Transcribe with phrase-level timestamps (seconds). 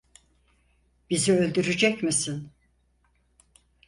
[1.09, 2.51] Bizi öldürecek misin?